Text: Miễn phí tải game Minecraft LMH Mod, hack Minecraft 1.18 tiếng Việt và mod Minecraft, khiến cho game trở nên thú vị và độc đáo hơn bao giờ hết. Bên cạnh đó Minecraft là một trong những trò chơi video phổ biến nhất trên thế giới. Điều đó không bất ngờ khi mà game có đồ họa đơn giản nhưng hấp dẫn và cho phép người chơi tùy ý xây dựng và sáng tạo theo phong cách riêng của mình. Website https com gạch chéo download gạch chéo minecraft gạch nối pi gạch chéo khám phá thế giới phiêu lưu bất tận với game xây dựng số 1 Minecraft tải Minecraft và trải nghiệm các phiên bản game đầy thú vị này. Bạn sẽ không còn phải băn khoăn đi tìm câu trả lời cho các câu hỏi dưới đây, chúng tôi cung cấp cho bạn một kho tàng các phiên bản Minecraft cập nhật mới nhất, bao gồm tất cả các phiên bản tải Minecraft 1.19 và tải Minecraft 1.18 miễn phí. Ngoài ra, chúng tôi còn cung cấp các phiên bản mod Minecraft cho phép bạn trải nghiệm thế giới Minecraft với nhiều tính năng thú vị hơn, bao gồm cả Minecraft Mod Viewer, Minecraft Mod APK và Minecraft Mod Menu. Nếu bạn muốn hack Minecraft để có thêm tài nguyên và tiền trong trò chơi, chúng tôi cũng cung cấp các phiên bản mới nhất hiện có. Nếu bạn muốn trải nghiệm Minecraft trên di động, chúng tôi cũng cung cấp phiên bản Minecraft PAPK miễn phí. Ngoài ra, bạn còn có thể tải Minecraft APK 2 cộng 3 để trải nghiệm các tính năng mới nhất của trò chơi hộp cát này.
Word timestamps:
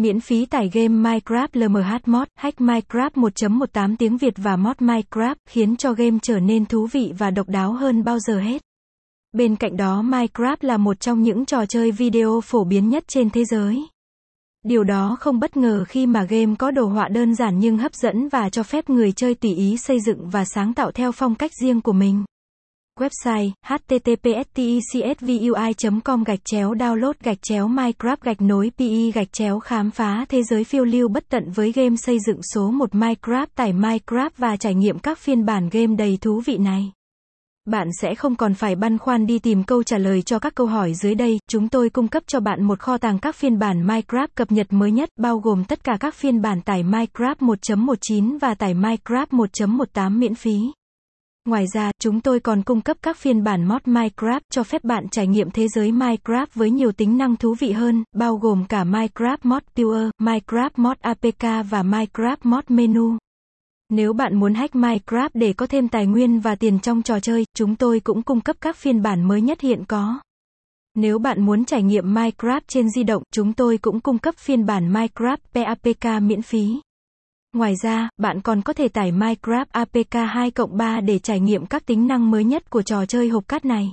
Miễn 0.00 0.20
phí 0.20 0.46
tải 0.46 0.70
game 0.72 0.88
Minecraft 0.88 1.48
LMH 1.52 2.08
Mod, 2.08 2.28
hack 2.34 2.60
Minecraft 2.60 3.10
1.18 3.10 3.96
tiếng 3.98 4.16
Việt 4.16 4.34
và 4.36 4.56
mod 4.56 4.76
Minecraft, 4.76 5.34
khiến 5.46 5.76
cho 5.76 5.92
game 5.92 6.18
trở 6.22 6.40
nên 6.40 6.66
thú 6.66 6.86
vị 6.92 7.12
và 7.18 7.30
độc 7.30 7.48
đáo 7.48 7.72
hơn 7.72 8.04
bao 8.04 8.18
giờ 8.18 8.40
hết. 8.40 8.62
Bên 9.32 9.56
cạnh 9.56 9.76
đó 9.76 10.02
Minecraft 10.02 10.56
là 10.60 10.76
một 10.76 11.00
trong 11.00 11.22
những 11.22 11.44
trò 11.44 11.66
chơi 11.66 11.90
video 11.90 12.40
phổ 12.44 12.64
biến 12.64 12.88
nhất 12.88 13.04
trên 13.08 13.30
thế 13.30 13.44
giới. 13.44 13.84
Điều 14.64 14.84
đó 14.84 15.16
không 15.20 15.40
bất 15.40 15.56
ngờ 15.56 15.84
khi 15.88 16.06
mà 16.06 16.22
game 16.22 16.54
có 16.58 16.70
đồ 16.70 16.86
họa 16.86 17.08
đơn 17.08 17.34
giản 17.34 17.58
nhưng 17.58 17.78
hấp 17.78 17.94
dẫn 17.94 18.28
và 18.28 18.48
cho 18.48 18.62
phép 18.62 18.90
người 18.90 19.12
chơi 19.12 19.34
tùy 19.34 19.54
ý 19.54 19.76
xây 19.76 20.00
dựng 20.00 20.30
và 20.30 20.44
sáng 20.44 20.74
tạo 20.74 20.92
theo 20.92 21.12
phong 21.12 21.34
cách 21.34 21.52
riêng 21.62 21.80
của 21.80 21.92
mình. 21.92 22.24
Website 23.00 23.50
https 23.66 24.96
com 26.04 26.24
gạch 26.24 26.38
chéo 26.44 26.72
download 26.74 27.12
gạch 27.22 27.42
chéo 27.42 27.68
minecraft 27.68 28.16
gạch 28.22 28.40
nối 28.40 28.70
pi 28.78 29.12
gạch 29.12 29.32
chéo 29.32 29.58
khám 29.60 29.90
phá 29.90 30.24
thế 30.28 30.42
giới 30.42 30.64
phiêu 30.64 30.84
lưu 30.84 31.08
bất 31.08 31.28
tận 31.28 31.50
với 31.50 31.72
game 31.72 31.96
xây 31.96 32.18
dựng 32.26 32.40
số 32.54 32.70
1 32.70 32.94
Minecraft 32.94 33.46
tải 33.54 33.72
Minecraft 33.72 34.30
và 34.36 34.56
trải 34.56 34.74
nghiệm 34.74 34.98
các 34.98 35.18
phiên 35.18 35.44
bản 35.44 35.68
game 35.72 35.96
đầy 35.98 36.18
thú 36.20 36.40
vị 36.40 36.58
này. 36.58 36.92
Bạn 37.64 37.88
sẽ 38.00 38.14
không 38.14 38.36
còn 38.36 38.54
phải 38.54 38.74
băn 38.74 38.98
khoăn 38.98 39.26
đi 39.26 39.38
tìm 39.38 39.64
câu 39.64 39.82
trả 39.82 39.98
lời 39.98 40.22
cho 40.22 40.38
các 40.38 40.54
câu 40.54 40.66
hỏi 40.66 40.94
dưới 40.94 41.14
đây, 41.14 41.38
chúng 41.48 41.68
tôi 41.68 41.90
cung 41.90 42.08
cấp 42.08 42.22
cho 42.26 42.40
bạn 42.40 42.62
một 42.62 42.80
kho 42.80 42.98
tàng 42.98 43.18
các 43.18 43.36
phiên 43.36 43.58
bản 43.58 43.86
Minecraft 43.86 44.28
cập 44.34 44.52
nhật 44.52 44.66
mới 44.70 44.90
nhất, 44.90 45.08
bao 45.18 45.38
gồm 45.38 45.64
tất 45.64 45.84
cả 45.84 45.96
các 46.00 46.14
phiên 46.14 46.42
bản 46.42 46.60
tải 46.60 46.82
Minecraft 46.82 47.34
1.19 47.38 48.38
và 48.38 48.54
tải 48.54 48.74
Minecraft 48.74 49.26
1.18 49.26 50.18
miễn 50.18 50.34
phí. 50.34 50.72
Ngoài 51.50 51.66
ra, 51.74 51.90
chúng 52.00 52.20
tôi 52.20 52.40
còn 52.40 52.62
cung 52.62 52.80
cấp 52.80 52.96
các 53.02 53.16
phiên 53.16 53.44
bản 53.44 53.68
mod 53.68 53.82
Minecraft 53.84 54.40
cho 54.50 54.64
phép 54.64 54.84
bạn 54.84 55.08
trải 55.08 55.26
nghiệm 55.26 55.50
thế 55.50 55.68
giới 55.68 55.92
Minecraft 55.92 56.46
với 56.54 56.70
nhiều 56.70 56.92
tính 56.92 57.18
năng 57.18 57.36
thú 57.36 57.54
vị 57.58 57.72
hơn, 57.72 58.04
bao 58.16 58.36
gồm 58.36 58.64
cả 58.68 58.84
Minecraft 58.84 59.36
Mod 59.42 59.62
Viewer, 59.74 60.10
Minecraft 60.20 60.70
Mod 60.76 60.96
APK 61.00 61.70
và 61.70 61.82
Minecraft 61.82 62.36
Mod 62.42 62.64
Menu. 62.68 63.16
Nếu 63.88 64.12
bạn 64.12 64.40
muốn 64.40 64.54
hack 64.54 64.74
Minecraft 64.74 65.28
để 65.34 65.52
có 65.52 65.66
thêm 65.66 65.88
tài 65.88 66.06
nguyên 66.06 66.40
và 66.40 66.54
tiền 66.54 66.78
trong 66.78 67.02
trò 67.02 67.20
chơi, 67.20 67.44
chúng 67.56 67.76
tôi 67.76 68.00
cũng 68.00 68.22
cung 68.22 68.40
cấp 68.40 68.56
các 68.60 68.76
phiên 68.76 69.02
bản 69.02 69.28
mới 69.28 69.40
nhất 69.40 69.60
hiện 69.60 69.84
có. 69.84 70.20
Nếu 70.94 71.18
bạn 71.18 71.46
muốn 71.46 71.64
trải 71.64 71.82
nghiệm 71.82 72.14
Minecraft 72.14 72.60
trên 72.68 72.90
di 72.90 73.02
động, 73.02 73.22
chúng 73.32 73.52
tôi 73.52 73.78
cũng 73.78 74.00
cung 74.00 74.18
cấp 74.18 74.34
phiên 74.36 74.66
bản 74.66 74.92
Minecraft 74.92 75.36
PAPK 75.54 76.22
miễn 76.22 76.42
phí. 76.42 76.80
Ngoài 77.52 77.74
ra, 77.82 78.08
bạn 78.16 78.40
còn 78.40 78.62
có 78.62 78.72
thể 78.72 78.88
tải 78.88 79.12
Minecraft 79.12 79.64
APK 79.70 80.14
2 80.28 80.50
cộng 80.50 80.76
3 80.76 81.00
để 81.00 81.18
trải 81.18 81.40
nghiệm 81.40 81.66
các 81.66 81.86
tính 81.86 82.06
năng 82.06 82.30
mới 82.30 82.44
nhất 82.44 82.70
của 82.70 82.82
trò 82.82 83.06
chơi 83.06 83.28
hộp 83.28 83.48
cát 83.48 83.64
này. 83.64 83.92